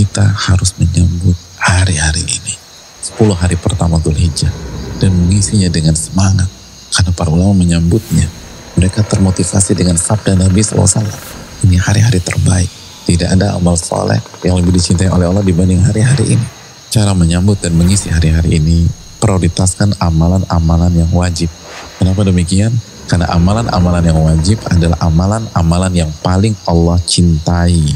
kita 0.00 0.24
harus 0.24 0.72
menyambut 0.80 1.36
hari-hari 1.60 2.24
ini. 2.24 2.56
10 3.04 3.36
hari 3.36 3.60
pertama 3.60 4.00
Dhul 4.00 4.16
Hijjah 4.16 4.48
dan 4.96 5.12
mengisinya 5.12 5.68
dengan 5.68 5.92
semangat. 5.92 6.48
Karena 6.88 7.12
para 7.12 7.28
ulama 7.28 7.52
menyambutnya. 7.52 8.24
Mereka 8.80 9.04
termotivasi 9.04 9.76
dengan 9.76 10.00
sabda 10.00 10.40
Nabi 10.40 10.64
SAW 10.64 11.04
ini 11.68 11.76
hari-hari 11.76 12.16
terbaik. 12.16 12.70
Tidak 13.04 13.28
ada 13.28 13.60
amal 13.60 13.76
soleh 13.76 14.16
yang 14.40 14.56
lebih 14.56 14.72
dicintai 14.72 15.12
oleh 15.12 15.28
Allah 15.28 15.44
dibanding 15.44 15.84
hari-hari 15.84 16.40
ini. 16.40 16.46
Cara 16.88 17.12
menyambut 17.12 17.60
dan 17.60 17.76
mengisi 17.76 18.08
hari-hari 18.08 18.56
ini 18.56 18.88
prioritaskan 19.20 20.00
amalan-amalan 20.00 20.96
yang 20.96 21.12
wajib. 21.12 21.52
Kenapa 22.00 22.24
demikian? 22.24 22.72
karena 23.10 23.26
amalan-amalan 23.26 24.06
yang 24.06 24.22
wajib 24.22 24.62
adalah 24.70 24.94
amalan-amalan 25.02 25.90
yang 25.98 26.10
paling 26.22 26.54
Allah 26.62 26.94
cintai 27.02 27.90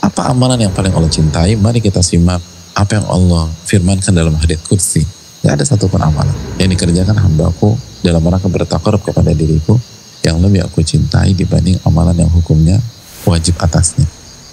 apa 0.00 0.32
amalan 0.32 0.68
yang 0.68 0.72
paling 0.72 0.92
Allah 0.92 1.12
cintai? 1.12 1.54
mari 1.60 1.84
kita 1.84 2.00
simak 2.00 2.40
apa 2.72 2.96
yang 2.96 3.06
Allah 3.08 3.48
firmankan 3.68 4.16
dalam 4.16 4.34
hadits 4.40 4.64
kursi 4.64 5.04
Gak 5.40 5.56
ada 5.56 5.64
satupun 5.64 6.04
amalan 6.04 6.36
yang 6.60 6.68
dikerjakan 6.68 7.16
hambaku 7.16 7.72
dalam 8.04 8.20
rangka 8.20 8.52
bertakarub 8.52 9.00
kepada 9.00 9.32
diriku 9.32 9.80
yang 10.20 10.36
lebih 10.36 10.68
aku 10.68 10.84
cintai 10.84 11.32
dibanding 11.32 11.80
amalan 11.88 12.12
yang 12.12 12.28
hukumnya 12.28 12.76
wajib 13.24 13.56
atasnya. 13.56 14.04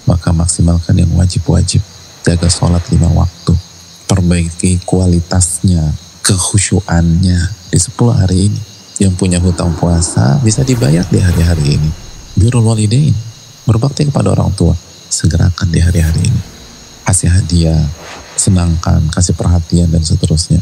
Maka 0.08 0.32
maksimalkan 0.32 0.96
yang 0.96 1.12
wajib-wajib. 1.12 1.84
Jaga 2.24 2.48
sholat 2.48 2.80
lima 2.88 3.12
waktu. 3.12 3.52
Perbaiki 4.08 4.80
kualitasnya, 4.88 5.92
kekhusyuannya 6.24 7.38
di 7.68 7.76
10 7.76 7.92
hari 8.16 8.48
ini. 8.48 8.60
Yang 8.98 9.14
punya 9.20 9.38
hutang 9.44 9.76
puasa 9.76 10.40
bisa 10.40 10.64
dibayar 10.64 11.04
di 11.04 11.20
hari-hari 11.20 11.76
ini. 11.76 11.90
Birul 12.32 12.64
walidain, 12.64 13.12
berbakti 13.68 14.08
kepada 14.08 14.32
orang 14.32 14.56
tua, 14.56 14.72
segerakan 15.68 15.72
di 15.72 15.80
hari-hari 15.84 16.22
ini. 16.24 16.42
Kasih 17.04 17.30
hadiah, 17.32 17.84
senangkan, 18.36 19.00
kasih 19.12 19.36
perhatian 19.36 19.88
dan 19.92 20.04
seterusnya 20.04 20.60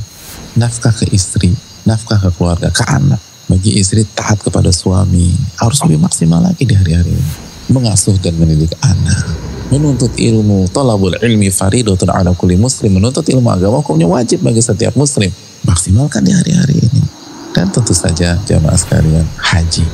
nafkah 0.57 0.95
ke 0.95 1.07
istri, 1.13 1.55
nafkah 1.87 2.19
ke 2.19 2.31
keluarga, 2.35 2.71
ke 2.71 2.83
anak. 2.87 3.23
Bagi 3.47 3.79
istri 3.79 4.03
taat 4.03 4.43
kepada 4.43 4.75
suami 4.75 5.31
harus 5.63 5.79
lebih 5.87 6.03
maksimal 6.03 6.43
lagi 6.43 6.67
di 6.67 6.75
hari-hari 6.75 7.15
ini. 7.15 7.33
Mengasuh 7.71 8.19
dan 8.19 8.35
mendidik 8.35 8.75
anak. 8.83 9.23
Menuntut 9.71 10.11
ilmu, 10.19 10.67
tolabul 10.75 11.15
ilmi 11.15 11.51
faridotun 11.55 12.11
ala 12.11 12.35
kulli 12.35 12.59
muslim. 12.59 12.99
Menuntut 12.99 13.23
ilmu 13.23 13.47
agama 13.47 13.83
hukumnya 13.83 14.11
wajib 14.11 14.43
bagi 14.43 14.59
setiap 14.59 14.99
muslim. 14.99 15.31
Maksimalkan 15.63 16.27
di 16.27 16.35
hari-hari 16.35 16.75
ini. 16.75 17.03
Dan 17.55 17.71
tentu 17.71 17.95
saja 17.95 18.35
jamaah 18.43 18.79
sekalian 18.79 19.27
haji. 19.39 19.87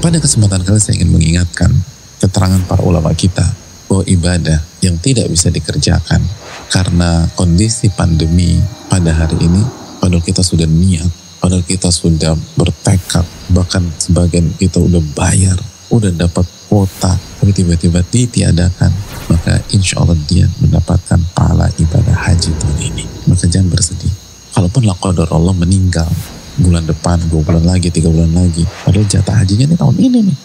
Pada 0.00 0.16
kesempatan 0.16 0.64
kali 0.64 0.80
saya 0.80 0.96
ingin 0.96 1.12
mengingatkan 1.12 1.76
keterangan 2.24 2.60
para 2.64 2.80
ulama 2.80 3.12
kita 3.12 3.63
bahwa 3.94 4.10
ibadah 4.10 4.58
yang 4.82 4.98
tidak 4.98 5.30
bisa 5.30 5.54
dikerjakan 5.54 6.18
karena 6.66 7.30
kondisi 7.38 7.86
pandemi 7.94 8.58
pada 8.90 9.14
hari 9.14 9.38
ini 9.38 9.62
padahal 10.02 10.18
kita 10.18 10.42
sudah 10.42 10.66
niat, 10.66 11.06
padahal 11.38 11.62
kita 11.62 11.94
sudah 11.94 12.34
bertekad, 12.58 13.22
bahkan 13.54 13.86
sebagian 14.02 14.50
kita 14.58 14.82
udah 14.82 14.98
bayar, 15.14 15.54
udah 15.94 16.10
dapat 16.10 16.42
kuota, 16.66 17.14
tapi 17.38 17.54
tiba-tiba 17.54 18.02
ditiadakan, 18.02 18.90
maka 19.30 19.62
insya 19.70 20.02
Allah 20.02 20.18
dia 20.26 20.50
mendapatkan 20.58 21.22
pahala 21.32 21.70
ibadah 21.78 22.18
haji 22.18 22.50
tahun 22.50 22.78
ini. 22.82 23.04
Maka 23.30 23.46
jangan 23.46 23.70
bersedih. 23.70 24.10
Kalaupun 24.52 24.90
qadar 24.98 25.30
Allah 25.30 25.54
meninggal 25.54 26.10
bulan 26.58 26.82
depan, 26.82 27.22
dua 27.30 27.46
bulan 27.46 27.62
lagi, 27.62 27.94
tiga 27.94 28.10
bulan 28.10 28.34
lagi, 28.34 28.66
padahal 28.82 29.06
jatah 29.06 29.38
hajinya 29.38 29.70
ini 29.70 29.76
tahun 29.78 29.96
ini 30.02 30.18
nih, 30.26 30.36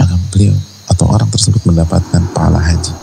maka 0.00 0.16
beliau 0.32 0.56
atau 1.04 1.20
orang 1.20 1.28
tersebut 1.28 1.60
mendapatkan 1.68 2.22
pahala 2.32 2.64
haji. 2.64 2.96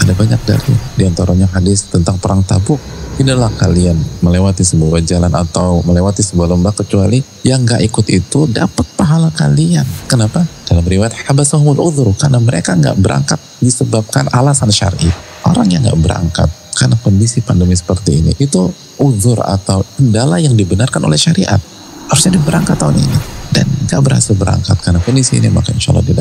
Ada 0.00 0.16
banyak 0.16 0.40
dari 0.48 0.72
di 0.96 1.04
antaranya 1.04 1.44
hadis 1.52 1.84
tentang 1.84 2.16
perang 2.16 2.40
tabuk 2.40 2.80
tidaklah 3.20 3.52
kalian 3.60 4.00
melewati 4.24 4.64
sebuah 4.64 5.04
jalan 5.04 5.28
atau 5.36 5.84
melewati 5.84 6.24
sebuah 6.24 6.48
lomba 6.48 6.72
kecuali 6.72 7.20
yang 7.44 7.68
gak 7.68 7.84
ikut 7.84 8.08
itu 8.08 8.48
dapat 8.48 8.88
pahala 8.96 9.28
kalian. 9.36 9.84
Kenapa? 10.08 10.48
Dalam 10.64 10.80
riwayat 10.80 11.12
habasahumul 11.28 11.76
udhur 11.76 12.08
karena 12.16 12.40
mereka 12.40 12.72
nggak 12.72 12.96
berangkat 12.96 13.36
disebabkan 13.60 14.32
alasan 14.32 14.72
syar'i. 14.72 15.12
Orang 15.44 15.68
yang 15.68 15.84
nggak 15.84 16.00
berangkat 16.00 16.48
karena 16.72 16.96
kondisi 17.04 17.44
pandemi 17.44 17.76
seperti 17.76 18.24
ini 18.24 18.32
itu 18.40 18.72
uzur 18.96 19.44
atau 19.44 19.84
kendala 20.00 20.40
yang 20.40 20.56
dibenarkan 20.56 21.04
oleh 21.04 21.20
syariat. 21.20 21.60
Harusnya 22.08 22.40
dia 22.40 22.44
berangkat 22.48 22.80
tahun 22.80 22.96
ini 22.96 23.42
dan 23.52 23.68
gak 23.84 24.00
berhasil 24.00 24.32
berangkat 24.32 24.80
karena 24.80 24.98
kondisi 25.04 25.36
ini 25.36 25.52
maka 25.52 25.70
insya 25.76 25.92
Allah 25.92 26.04
dia 26.08 26.16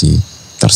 ci 0.00 0.08
tar 0.58 0.72